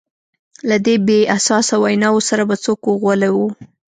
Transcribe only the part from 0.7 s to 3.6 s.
دې بې اساسه ویناوو سره به څوک وغولوو.